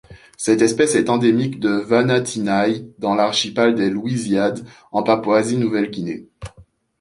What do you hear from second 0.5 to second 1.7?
espèce est endémique de